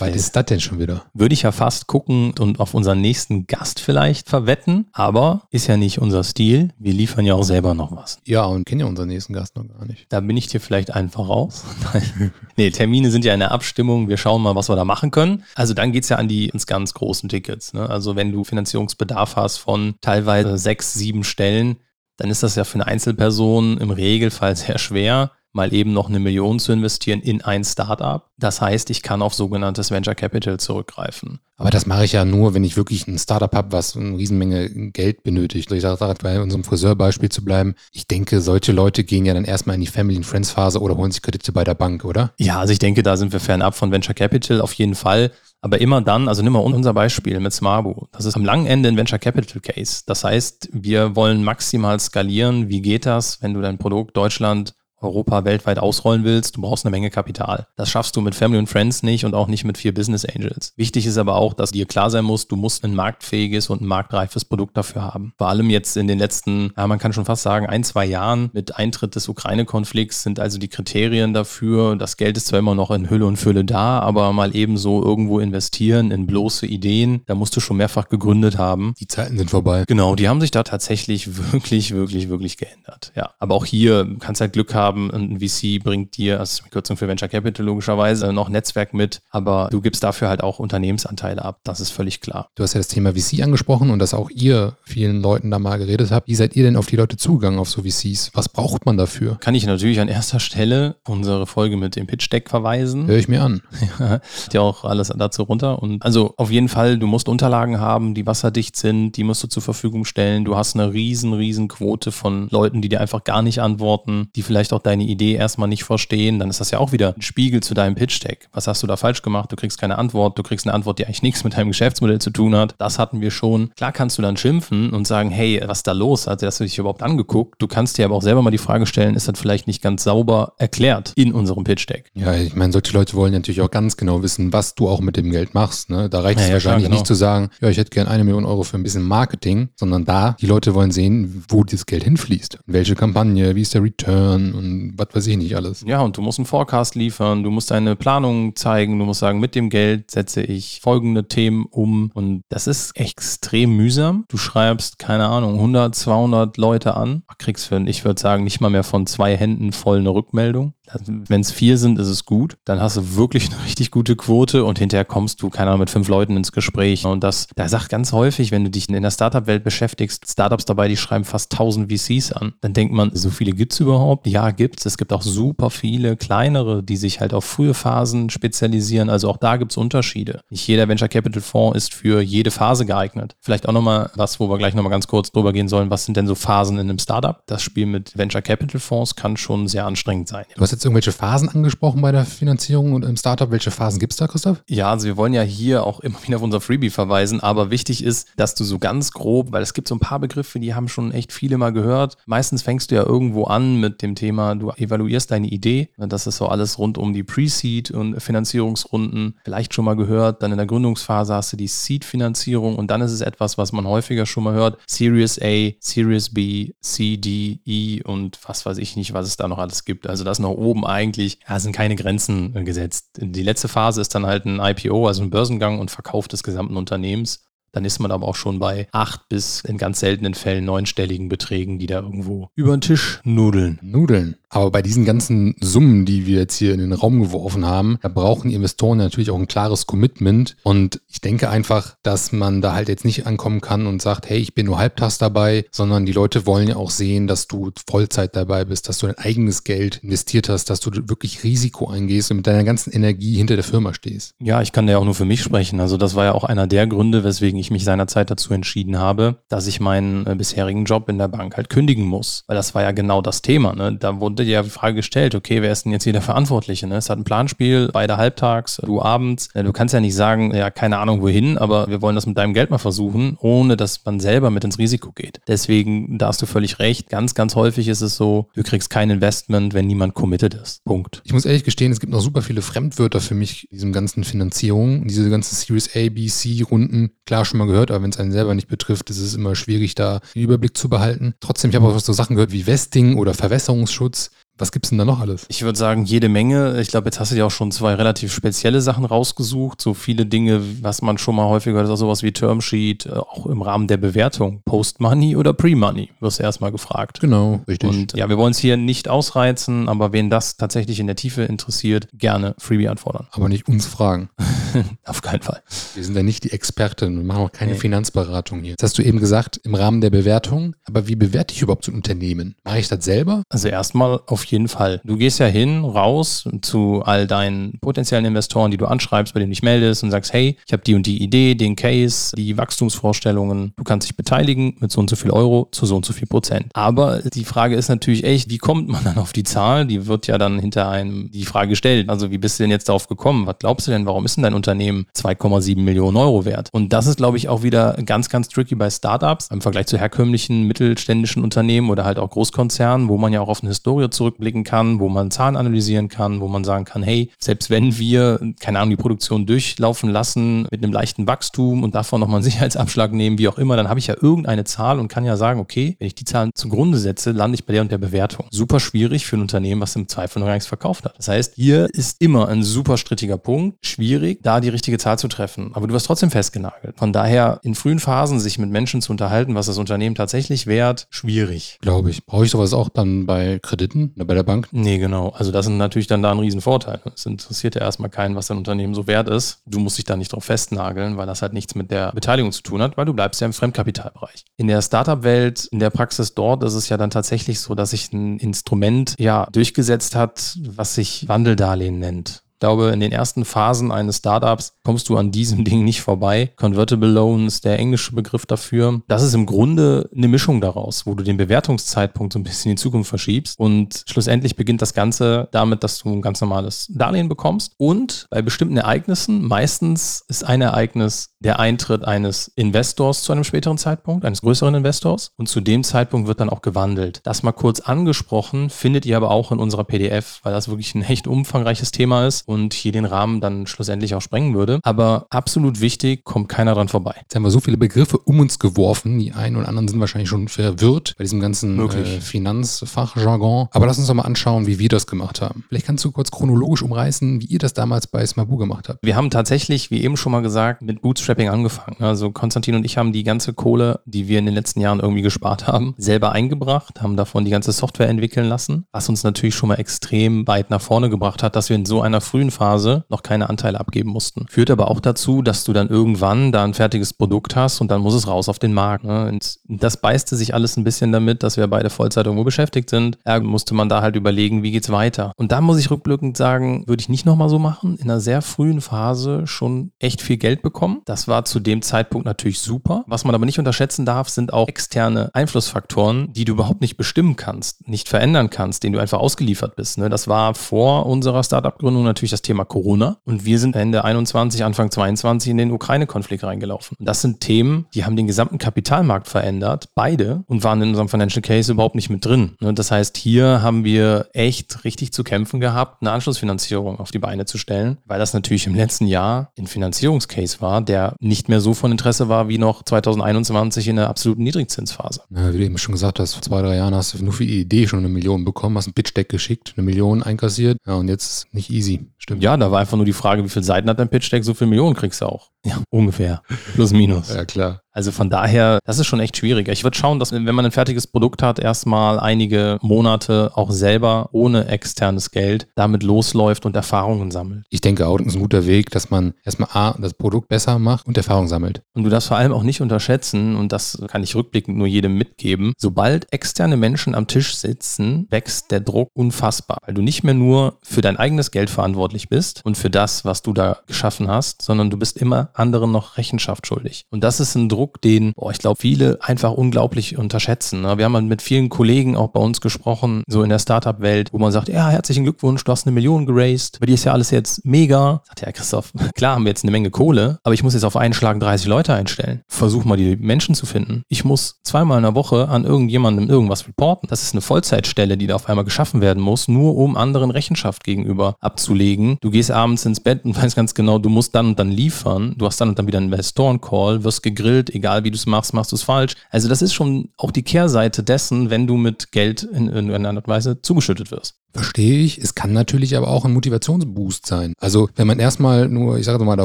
[0.00, 1.04] Was ist das denn schon wieder?
[1.12, 5.76] Würde ich ja fast gucken und auf unseren nächsten Gast vielleicht verwetten, aber ist ja
[5.76, 6.70] nicht unser Stil.
[6.78, 8.18] Wir liefern ja auch selber noch was.
[8.24, 10.06] Ja, und kennen ja unseren nächsten Gast noch gar nicht.
[10.08, 11.64] Da bin ich dir vielleicht einfach raus.
[12.56, 14.08] nee, Termine sind ja in der Abstimmung.
[14.08, 15.44] Wir schauen mal, was wir da machen können.
[15.54, 17.74] Also dann geht's ja an die ins ganz großen Tickets.
[17.74, 17.90] Ne?
[17.90, 21.76] Also wenn du Finanzierungsbedarf hast von teilweise sechs, sieben Stellen,
[22.16, 26.20] dann ist das ja für eine Einzelperson im Regelfall sehr schwer mal eben noch eine
[26.20, 28.26] Million zu investieren in ein Startup.
[28.38, 31.40] Das heißt, ich kann auf sogenanntes Venture Capital zurückgreifen.
[31.56, 34.90] Aber das mache ich ja nur, wenn ich wirklich ein Startup habe, was eine Riesenmenge
[34.92, 35.70] Geld benötigt.
[35.70, 37.74] Ich sage bei unserem Friseurbeispiel zu bleiben.
[37.92, 40.96] Ich denke, solche Leute gehen ja dann erstmal in die Family and Friends Phase oder
[40.96, 42.32] holen sich Kredite bei der Bank, oder?
[42.38, 45.32] Ja, also ich denke, da sind wir fernab von Venture Capital auf jeden Fall.
[45.62, 48.06] Aber immer dann, also nimm mal unser Beispiel mit Smarbu.
[48.12, 50.02] Das ist am langen Ende ein Venture Capital Case.
[50.06, 52.70] Das heißt, wir wollen maximal skalieren.
[52.70, 56.90] Wie geht das, wenn du dein Produkt Deutschland Europa weltweit ausrollen willst, du brauchst eine
[56.90, 57.66] Menge Kapital.
[57.76, 60.72] Das schaffst du mit Family und Friends nicht und auch nicht mit vier Business Angels.
[60.76, 63.86] Wichtig ist aber auch, dass dir klar sein muss, du musst ein marktfähiges und ein
[63.86, 65.32] marktreifes Produkt dafür haben.
[65.38, 68.50] Vor allem jetzt in den letzten, ja, man kann schon fast sagen, ein, zwei Jahren
[68.52, 71.96] mit Eintritt des Ukraine-Konflikts sind also die Kriterien dafür.
[71.96, 75.02] Das Geld ist zwar immer noch in Hülle und Fülle da, aber mal eben so
[75.02, 78.94] irgendwo investieren in bloße Ideen, da musst du schon mehrfach gegründet haben.
[78.98, 79.84] Die Zeiten sind vorbei.
[79.86, 83.12] Genau, die haben sich da tatsächlich wirklich, wirklich, wirklich geändert.
[83.14, 85.10] Ja, aber auch hier kannst halt Glück haben, haben.
[85.10, 89.80] Ein VC bringt dir, als Kürzung für Venture Capital logischerweise, noch Netzwerk mit, aber du
[89.80, 91.60] gibst dafür halt auch Unternehmensanteile ab.
[91.64, 92.48] Das ist völlig klar.
[92.56, 95.78] Du hast ja das Thema VC angesprochen und dass auch ihr vielen Leuten da mal
[95.78, 96.28] geredet habt.
[96.28, 98.30] Wie seid ihr denn auf die Leute zugegangen, auf so VCs?
[98.34, 99.36] Was braucht man dafür?
[99.40, 103.06] Kann ich natürlich an erster Stelle unsere Folge mit dem Pitch Deck verweisen.
[103.06, 103.62] Hör ich mir an.
[103.98, 104.20] Ja,
[104.52, 105.82] ja auch alles dazu runter.
[105.82, 109.48] Und also auf jeden Fall, du musst Unterlagen haben, die wasserdicht sind, die musst du
[109.48, 110.44] zur Verfügung stellen.
[110.44, 114.42] Du hast eine riesen, riesen Quote von Leuten, die dir einfach gar nicht antworten, die
[114.42, 117.22] vielleicht auch auch deine Idee erstmal nicht verstehen, dann ist das ja auch wieder ein
[117.22, 118.48] Spiegel zu deinem Pitch-Deck.
[118.52, 119.52] Was hast du da falsch gemacht?
[119.52, 122.30] Du kriegst keine Antwort, du kriegst eine Antwort, die eigentlich nichts mit deinem Geschäftsmodell zu
[122.30, 122.74] tun hat.
[122.78, 123.70] Das hatten wir schon.
[123.76, 126.26] Klar kannst du dann schimpfen und sagen, hey, was ist da los?
[126.26, 127.60] Hat das dich überhaupt angeguckt?
[127.60, 130.04] Du kannst dir aber auch selber mal die Frage stellen, ist das vielleicht nicht ganz
[130.04, 132.10] sauber erklärt in unserem Pitch-Deck?
[132.14, 135.16] Ja, ich meine, solche Leute wollen natürlich auch ganz genau wissen, was du auch mit
[135.16, 135.90] dem Geld machst.
[135.90, 136.08] Ne?
[136.08, 136.94] Da reicht ja, es ja, wahrscheinlich klar, genau.
[137.00, 140.04] nicht zu sagen, ja, ich hätte gern eine Million Euro für ein bisschen Marketing, sondern
[140.04, 142.58] da, die Leute wollen sehen, wo dieses Geld hinfließt.
[142.66, 145.84] Welche Kampagne, wie ist der Return und was weiß ich nicht alles.
[145.86, 149.40] Ja, und du musst einen Forecast liefern, du musst deine Planung zeigen, du musst sagen,
[149.40, 152.10] mit dem Geld setze ich folgende Themen um.
[152.14, 154.24] Und das ist extrem mühsam.
[154.28, 158.70] Du schreibst, keine Ahnung, 100, 200 Leute an, kriegst für, ich würde sagen, nicht mal
[158.70, 160.74] mehr von zwei Händen voll eine Rückmeldung.
[161.06, 162.56] Wenn es vier sind, ist es gut.
[162.64, 165.90] Dann hast du wirklich eine richtig gute Quote und hinterher kommst du, keine Ahnung, mit
[165.90, 167.04] fünf Leuten ins Gespräch.
[167.04, 170.88] Und das, da sagt ganz häufig, wenn du dich in der Startup-Welt beschäftigst, Startups dabei,
[170.88, 172.54] die schreiben fast 1000 VCs an.
[172.60, 174.26] Dann denkt man, so viele gibt es überhaupt?
[174.26, 174.86] Ja, gibt es.
[174.86, 179.10] Es gibt auch super viele kleinere, die sich halt auf frühe Phasen spezialisieren.
[179.10, 180.40] Also auch da gibt es Unterschiede.
[180.50, 183.36] Nicht jeder Venture Capital Fonds ist für jede Phase geeignet.
[183.40, 185.90] Vielleicht auch nochmal was, wo wir gleich nochmal ganz kurz drüber gehen sollen.
[185.90, 187.42] Was sind denn so Phasen in einem Startup?
[187.46, 190.44] Das Spiel mit Venture Capital Fonds kann schon sehr anstrengend sein.
[190.54, 193.50] Du hast jetzt irgendwelche Phasen angesprochen bei der Finanzierung und im Startup.
[193.50, 194.62] Welche Phasen gibt es da, Christoph?
[194.68, 198.04] Ja, also wir wollen ja hier auch immer wieder auf unser Freebie verweisen, aber wichtig
[198.04, 200.88] ist, dass du so ganz grob, weil es gibt so ein paar Begriffe, die haben
[200.88, 202.16] schon echt viele mal gehört.
[202.26, 205.88] Meistens fängst du ja irgendwo an mit dem Thema, du evaluierst deine Idee.
[205.96, 209.38] Das ist so alles rund um die Pre-Seed und Finanzierungsrunden.
[209.44, 210.42] Vielleicht schon mal gehört.
[210.42, 213.86] Dann in der Gründungsphase hast du die Seed-Finanzierung und dann ist es etwas, was man
[213.86, 214.78] häufiger schon mal hört.
[214.86, 219.48] Series A, Series B, C, D, E und was weiß ich nicht, was es da
[219.48, 220.06] noch alles gibt.
[220.06, 223.08] Also das noch oben eigentlich eigentlich, ja, sind keine Grenzen äh, gesetzt.
[223.16, 226.76] Die letzte Phase ist dann halt ein IPO, also ein Börsengang und Verkauf des gesamten
[226.76, 227.44] Unternehmens.
[227.72, 231.78] Dann ist man aber auch schon bei acht bis in ganz seltenen Fällen neunstelligen Beträgen,
[231.78, 233.78] die da irgendwo über den Tisch nudeln.
[233.82, 234.36] Nudeln.
[234.50, 238.08] Aber bei diesen ganzen Summen, die wir jetzt hier in den Raum geworfen haben, da
[238.08, 240.56] brauchen Investoren natürlich auch ein klares Commitment.
[240.64, 244.38] Und ich denke einfach, dass man da halt jetzt nicht ankommen kann und sagt, hey,
[244.38, 248.34] ich bin nur halbtags dabei, sondern die Leute wollen ja auch sehen, dass du Vollzeit
[248.34, 252.38] dabei bist, dass du dein eigenes Geld investiert hast, dass du wirklich Risiko eingehst und
[252.38, 254.34] mit deiner ganzen Energie hinter der Firma stehst.
[254.40, 255.78] Ja, ich kann ja auch nur für mich sprechen.
[255.80, 259.36] Also das war ja auch einer der Gründe, weswegen ich mich seinerzeit dazu entschieden habe,
[259.48, 262.42] dass ich meinen äh, bisherigen Job in der Bank halt kündigen muss.
[262.48, 263.74] Weil das war ja genau das Thema.
[263.74, 263.96] Ne?
[263.96, 266.86] Da wurde ja die Frage gestellt, okay, wer ist denn jetzt hier der Verantwortliche?
[266.86, 266.96] Ne?
[266.96, 269.48] Es hat ein Planspiel, beide halbtags, du abends.
[269.54, 272.54] Du kannst ja nicht sagen, ja, keine Ahnung wohin, aber wir wollen das mit deinem
[272.54, 275.40] Geld mal versuchen, ohne dass man selber mit ins Risiko geht.
[275.48, 277.08] Deswegen, da hast du völlig recht.
[277.08, 280.84] Ganz, ganz häufig ist es so, du kriegst kein Investment, wenn niemand committed ist.
[280.84, 281.22] Punkt.
[281.24, 284.24] Ich muss ehrlich gestehen, es gibt noch super viele Fremdwörter für mich in diesem ganzen
[284.24, 287.10] Finanzierung, diese ganzen Series A, B, C Runden.
[287.26, 289.94] Klar schon mal gehört, aber wenn es einen selber nicht betrifft, ist es immer schwierig,
[289.94, 291.34] da den Überblick zu behalten.
[291.40, 294.29] Trotzdem, ich habe auch so Sachen gehört wie Vesting oder Verwässerungsschutz.
[294.60, 295.46] Was gibt es denn da noch alles?
[295.48, 296.78] Ich würde sagen, jede Menge.
[296.80, 299.80] Ich glaube, jetzt hast du dir auch schon zwei relativ spezielle Sachen rausgesucht.
[299.80, 303.12] So viele Dinge, was man schon mal häufiger hört, ist auch sowas wie Termsheet, äh,
[303.12, 304.60] auch im Rahmen der Bewertung.
[304.66, 307.20] Post-Money oder Pre-Money, wirst du erstmal gefragt.
[307.20, 307.88] Genau, richtig.
[307.88, 311.42] Und ja, wir wollen es hier nicht ausreizen, aber wen das tatsächlich in der Tiefe
[311.42, 313.28] interessiert, gerne Freebie anfordern.
[313.30, 314.28] Aber nicht uns fragen.
[315.06, 315.62] Auf keinen Fall.
[315.94, 317.78] Wir sind ja nicht die Experten und machen auch keine nee.
[317.78, 318.74] Finanzberatung hier.
[318.76, 320.76] Das hast du eben gesagt, im Rahmen der Bewertung.
[320.84, 322.56] Aber wie bewerte ich überhaupt so ein Unternehmen?
[322.62, 323.42] Mache ich das selber?
[323.48, 325.00] Also erstmal auf jeden Fall.
[325.04, 329.50] Du gehst ja hin, raus zu all deinen potenziellen Investoren, die du anschreibst, bei denen
[329.50, 332.56] du dich meldest und sagst, hey, ich habe die und die Idee, den Case, die
[332.56, 333.72] Wachstumsvorstellungen.
[333.76, 336.26] Du kannst dich beteiligen mit so und so viel Euro zu so und so viel
[336.26, 336.66] Prozent.
[336.74, 339.86] Aber die Frage ist natürlich echt, wie kommt man dann auf die Zahl?
[339.86, 342.08] Die wird ja dann hinter einem die Frage gestellt.
[342.08, 343.46] Also wie bist du denn jetzt darauf gekommen?
[343.46, 346.68] Was glaubst du denn, warum ist denn dein Unternehmen 2,7 Millionen Euro wert?
[346.72, 349.98] Und das ist, glaube ich, auch wieder ganz, ganz tricky bei Startups im Vergleich zu
[349.98, 354.04] herkömmlichen mittelständischen Unternehmen oder halt auch Großkonzernen, wo man ja auch auf eine Historie
[354.40, 358.40] zurückblicken kann wo man Zahlen analysieren kann, wo man sagen kann, hey, selbst wenn wir,
[358.60, 363.12] keine Ahnung, die Produktion durchlaufen lassen mit einem leichten Wachstum und davon nochmal einen Sicherheitsabschlag
[363.12, 365.96] nehmen, wie auch immer, dann habe ich ja irgendeine Zahl und kann ja sagen, okay,
[365.98, 368.46] wenn ich die Zahlen zugrunde setze, lande ich bei der und der Bewertung.
[368.50, 371.16] Super schwierig für ein Unternehmen, was im Zweifel noch gar nichts verkauft hat.
[371.18, 375.28] Das heißt, hier ist immer ein super strittiger Punkt, schwierig, da die richtige Zahl zu
[375.28, 375.70] treffen.
[375.74, 376.98] Aber du wirst trotzdem festgenagelt.
[376.98, 381.06] Von daher in frühen Phasen sich mit Menschen zu unterhalten, was das Unternehmen tatsächlich wert,
[381.10, 381.78] schwierig.
[381.80, 382.24] Glaube ich.
[382.26, 384.68] Brauche ich sowas auch dann bei Krediten bei der Bank?
[384.70, 385.30] Nee, genau.
[385.30, 387.00] Also das sind natürlich dann da ein Riesenvorteil.
[387.16, 389.60] Es interessiert ja erstmal keinen, was dein Unternehmen so wert ist.
[389.66, 392.62] Du musst dich da nicht drauf festnageln, weil das halt nichts mit der Beteiligung zu
[392.62, 394.44] tun hat, weil du bleibst ja im Fremdkapitalbereich.
[394.56, 398.12] In der Startup-Welt, in der Praxis dort ist es ja dann tatsächlich so, dass sich
[398.12, 404.18] ein Instrument ja durchgesetzt hat, was sich Wandeldarlehen nennt glaube, in den ersten Phasen eines
[404.18, 406.52] Startups kommst du an diesem Ding nicht vorbei.
[406.56, 409.00] Convertible Loan ist der englische Begriff dafür.
[409.08, 412.76] Das ist im Grunde eine Mischung daraus, wo du den Bewertungszeitpunkt so ein bisschen in
[412.76, 413.58] die Zukunft verschiebst.
[413.58, 417.72] Und schlussendlich beginnt das Ganze damit, dass du ein ganz normales Darlehen bekommst.
[417.78, 423.78] Und bei bestimmten Ereignissen, meistens ist ein Ereignis der Eintritt eines Investors zu einem späteren
[423.78, 425.32] Zeitpunkt, eines größeren Investors.
[425.36, 427.20] Und zu dem Zeitpunkt wird dann auch gewandelt.
[427.24, 431.02] Das mal kurz angesprochen, findet ihr aber auch in unserer PDF, weil das wirklich ein
[431.02, 434.80] echt umfangreiches Thema ist und hier den Rahmen dann schlussendlich auch sprengen würde.
[434.82, 437.14] Aber absolut wichtig, kommt keiner dran vorbei.
[437.20, 439.18] Jetzt haben wir so viele Begriffe um uns geworfen.
[439.18, 443.68] Die einen und anderen sind wahrscheinlich schon verwirrt bei diesem ganzen äh, Finanzfachjargon.
[443.70, 445.64] Aber lass uns doch mal anschauen, wie wir das gemacht haben.
[445.68, 448.98] Vielleicht kannst du kurz chronologisch umreißen, wie ihr das damals bei Smabu gemacht habt.
[449.02, 452.02] Wir haben tatsächlich, wie eben schon mal gesagt, mit Bootstrapping angefangen.
[452.02, 455.22] Also Konstantin und ich haben die ganze Kohle, die wir in den letzten Jahren irgendwie
[455.22, 459.68] gespart haben, selber eingebracht, haben davon die ganze Software entwickeln lassen, was uns natürlich schon
[459.68, 463.04] mal extrem weit nach vorne gebracht hat, dass wir in so einer frühen frühen Phase
[463.10, 464.46] noch keine Anteile abgeben mussten.
[464.48, 468.00] Führt aber auch dazu, dass du dann irgendwann da ein fertiges Produkt hast und dann
[468.00, 469.04] muss es raus auf den Markt.
[469.04, 469.28] Ne?
[469.28, 473.18] Und das beißte sich alles ein bisschen damit, dass wir beide Vollzeit irgendwo beschäftigt sind.
[473.26, 475.32] Ja, musste man da halt überlegen, wie geht's weiter.
[475.36, 477.96] Und da muss ich rückblickend sagen, würde ich nicht nochmal so machen.
[477.96, 481.02] In einer sehr frühen Phase schon echt viel Geld bekommen.
[481.04, 483.04] Das war zu dem Zeitpunkt natürlich super.
[483.06, 487.36] Was man aber nicht unterschätzen darf, sind auch externe Einflussfaktoren, die du überhaupt nicht bestimmen
[487.36, 489.98] kannst, nicht verändern kannst, denen du einfach ausgeliefert bist.
[489.98, 490.08] Ne?
[490.08, 494.64] Das war vor unserer Startup-Gründung natürlich natürlich das Thema Corona und wir sind Ende 21,
[494.64, 496.96] Anfang 22 in den Ukraine-Konflikt reingelaufen.
[496.98, 501.08] Und das sind Themen, die haben den gesamten Kapitalmarkt verändert, beide, und waren in unserem
[501.08, 502.52] Financial Case überhaupt nicht mit drin.
[502.60, 507.18] Ne, das heißt, hier haben wir echt richtig zu kämpfen gehabt, eine Anschlussfinanzierung auf die
[507.18, 511.60] Beine zu stellen, weil das natürlich im letzten Jahr ein Finanzierungscase war, der nicht mehr
[511.60, 515.22] so von Interesse war wie noch 2021 in der absoluten Niedrigzinsphase.
[515.30, 517.46] Ja, wie du eben schon gesagt hast, vor zwei, drei Jahren hast du nur für
[517.46, 520.78] die Idee schon eine Million bekommen, hast ein Pitch-Deck geschickt, eine Million einkassiert.
[520.86, 522.10] Ja, und jetzt nicht easy.
[522.22, 522.42] Stimmt.
[522.42, 524.52] Ja, da war einfach nur die Frage, wie viele Seiten hat dein Pitch Deck, so
[524.52, 525.50] viele Millionen kriegst du auch.
[525.64, 526.42] Ja, ungefähr.
[526.74, 527.34] Plus, minus.
[527.34, 527.80] ja, klar.
[527.92, 529.68] Also von daher, das ist schon echt schwierig.
[529.68, 534.28] Ich würde schauen, dass wenn man ein fertiges Produkt hat, erstmal einige Monate auch selber
[534.32, 537.64] ohne externes Geld damit losläuft und Erfahrungen sammelt.
[537.70, 540.78] Ich denke auch, das ist ein guter Weg, dass man erstmal A, das Produkt besser
[540.78, 541.82] macht und Erfahrung sammelt.
[541.94, 545.16] Und du darfst vor allem auch nicht unterschätzen, und das kann ich rückblickend nur jedem
[545.16, 550.34] mitgeben, sobald externe Menschen am Tisch sitzen, wächst der Druck unfassbar, weil du nicht mehr
[550.34, 554.62] nur für dein eigenes Geld verantwortlich bist und für das, was du da geschaffen hast,
[554.62, 557.04] sondern du bist immer anderen noch Rechenschaft schuldig.
[557.10, 560.82] Und das ist ein Druck, den, boah, ich glaube, viele einfach unglaublich unterschätzen.
[560.82, 560.98] Ne?
[560.98, 564.52] Wir haben mit vielen Kollegen auch bei uns gesprochen, so in der Startup-Welt, wo man
[564.52, 567.64] sagt, ja, herzlichen Glückwunsch, du hast eine Million geraced, bei dir ist ja alles jetzt
[567.64, 568.22] mega.
[568.26, 570.96] Sagt ja, Christoph, klar haben wir jetzt eine Menge Kohle, aber ich muss jetzt auf
[570.96, 572.42] einen Schlag 30 Leute einstellen.
[572.48, 574.02] Versuch mal die Menschen zu finden.
[574.08, 577.08] Ich muss zweimal in der Woche an irgendjemandem irgendwas reporten.
[577.08, 580.84] Das ist eine Vollzeitstelle, die da auf einmal geschaffen werden muss, nur um anderen Rechenschaft
[580.84, 582.18] gegenüber abzulegen.
[582.20, 585.34] Du gehst abends ins Bett und weißt ganz genau, du musst dann und dann liefern.
[585.36, 588.54] Du hast dann und dann wieder einen Investoren-Call, wirst gegrillt, egal wie du es machst,
[588.54, 589.14] machst du es falsch.
[589.30, 593.16] Also das ist schon auch die Kehrseite dessen, wenn du mit Geld in irgendeiner Art
[593.18, 594.39] und Weise zugeschüttet wirst.
[594.52, 595.18] Verstehe ich.
[595.18, 597.54] Es kann natürlich aber auch ein Motivationsboost sein.
[597.58, 599.44] Also wenn man erstmal nur, ich sage mal, da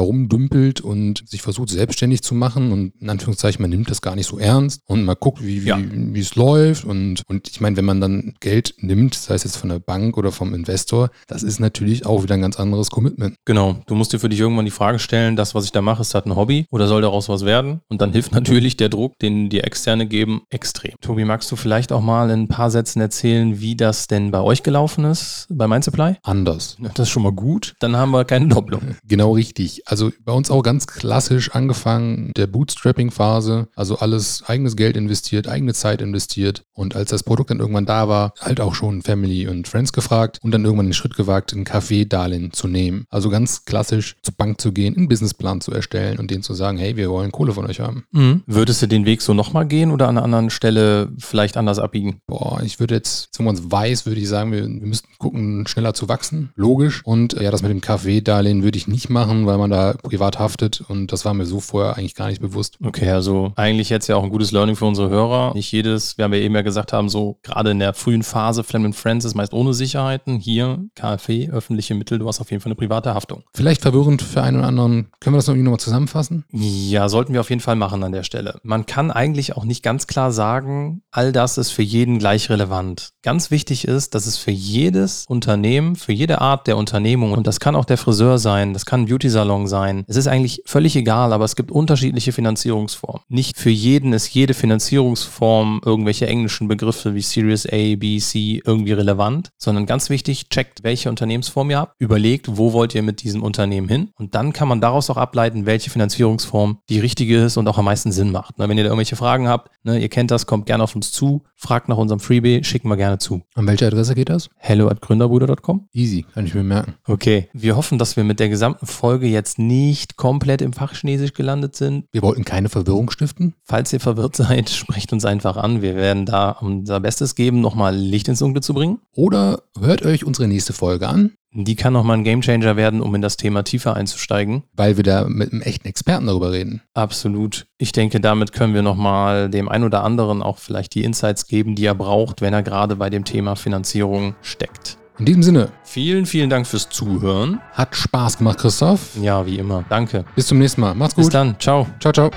[0.00, 4.26] rumdümpelt und sich versucht, selbstständig zu machen und in Anführungszeichen, man nimmt das gar nicht
[4.26, 5.78] so ernst und man guckt, wie, wie, ja.
[5.80, 6.84] wie es läuft.
[6.84, 10.16] Und, und ich meine, wenn man dann Geld nimmt, sei es jetzt von der Bank
[10.16, 13.36] oder vom Investor, das ist natürlich auch wieder ein ganz anderes Commitment.
[13.44, 13.76] Genau.
[13.86, 16.14] Du musst dir für dich irgendwann die Frage stellen, das, was ich da mache, ist
[16.14, 17.80] das ein Hobby oder soll daraus was werden?
[17.88, 20.94] Und dann hilft natürlich der Druck, den die Externe geben, extrem.
[21.00, 24.40] Tobi, magst du vielleicht auch mal in ein paar Sätzen erzählen, wie das denn bei
[24.40, 26.16] euch gelaufen ist, bei Mindsupply?
[26.22, 26.76] Anders.
[26.94, 27.74] Das ist schon mal gut.
[27.80, 28.96] Dann haben wir keine Doppelung.
[29.06, 29.82] Genau richtig.
[29.86, 33.68] Also bei uns auch ganz klassisch angefangen der Bootstrapping-Phase.
[33.74, 36.64] Also alles eigenes Geld investiert, eigene Zeit investiert.
[36.72, 40.38] Und als das Produkt dann irgendwann da war, halt auch schon Family und Friends gefragt
[40.42, 43.06] und dann irgendwann den Schritt gewagt, ein Kaffee-Darlehen zu nehmen.
[43.10, 46.78] Also ganz klassisch zur Bank zu gehen, einen Businessplan zu erstellen und denen zu sagen,
[46.78, 48.04] hey, wir wollen Kohle von euch haben.
[48.12, 48.42] Mhm.
[48.46, 52.20] Würdest du den Weg so nochmal gehen oder an einer anderen Stelle vielleicht anders abbiegen?
[52.26, 55.66] Boah, ich würde jetzt, wenn man es weiß, würde ich sagen, wir, wir müssten gucken,
[55.66, 56.52] schneller zu wachsen.
[56.54, 57.02] Logisch.
[57.04, 60.82] Und ja, das mit dem Kaffee-Darlehen würde ich nicht machen, weil man da privat haftet
[60.88, 62.78] und das war mir so vorher eigentlich gar nicht bewusst.
[62.84, 65.54] Okay, also eigentlich jetzt ja auch ein gutes Learning für unsere Hörer.
[65.54, 68.62] Nicht jedes, wir haben ja eben ja gesagt haben, so gerade in der frühen Phase
[68.62, 70.38] Fleming Friends ist meist ohne Sicherheiten.
[70.38, 73.42] Hier KfW, öffentliche Mittel, du hast auf jeden Fall eine private Haftung.
[73.54, 75.08] Vielleicht verwirrend für einen oder anderen.
[75.20, 76.44] Können wir das noch irgendwie nochmal zusammenfassen?
[76.52, 78.60] Ja, sollten wir auf jeden Fall machen an der Stelle.
[78.62, 83.10] Man kann eigentlich auch nicht ganz klar sagen, all das ist für jeden gleich relevant.
[83.22, 87.60] Ganz wichtig ist, dass es für jedes Unternehmen, für jede Art der Unternehmung, und das
[87.60, 91.32] kann auch der Friseur sein, das kann ein Beauty-Salon sein, es ist eigentlich völlig egal,
[91.32, 93.22] aber es gibt unterschiedliche Finanzierungsformen.
[93.28, 98.92] Nicht für jeden ist jede Finanzierungsform irgendwelche englischen Begriffe wie Series A, B, C irgendwie
[98.92, 103.42] relevant, sondern ganz wichtig, checkt, welche Unternehmensform ihr habt, überlegt, wo wollt ihr mit diesem
[103.42, 107.66] Unternehmen hin und dann kann man daraus auch ableiten, welche Finanzierungsform die richtige ist und
[107.66, 108.54] auch am meisten Sinn macht.
[108.58, 111.42] Wenn ihr da irgendwelche Fragen habt, ne, ihr kennt das, kommt gerne auf uns zu,
[111.54, 113.42] fragt nach unserem Freebie, schicken wir gerne zu.
[113.54, 114.50] An welche Adresse geht das?
[114.68, 115.86] Hello at gründerbruder.com.
[115.92, 116.94] Easy, kann ich mir merken.
[117.06, 121.76] Okay, wir hoffen, dass wir mit der gesamten Folge jetzt nicht komplett im Fachchinesisch gelandet
[121.76, 122.06] sind.
[122.10, 123.54] Wir wollten keine Verwirrung stiften.
[123.62, 125.82] Falls ihr verwirrt seid, sprecht uns einfach an.
[125.82, 128.98] Wir werden da unser Bestes geben, nochmal Licht ins Dunkle zu bringen.
[129.12, 131.34] Oder hört euch unsere nächste Folge an.
[131.64, 134.62] Die kann nochmal ein Gamechanger werden, um in das Thema tiefer einzusteigen.
[134.74, 136.82] Weil wir da mit einem echten Experten darüber reden.
[136.92, 137.66] Absolut.
[137.78, 141.74] Ich denke, damit können wir nochmal dem einen oder anderen auch vielleicht die Insights geben,
[141.74, 144.98] die er braucht, wenn er gerade bei dem Thema Finanzierung steckt.
[145.18, 145.70] In diesem Sinne.
[145.82, 147.60] Vielen, vielen Dank fürs Zuhören.
[147.72, 149.16] Hat Spaß gemacht, Christoph.
[149.20, 149.84] Ja, wie immer.
[149.88, 150.26] Danke.
[150.34, 150.94] Bis zum nächsten Mal.
[150.94, 151.24] Macht's gut.
[151.24, 151.56] Bis dann.
[151.58, 151.86] Ciao.
[152.00, 152.30] Ciao, ciao.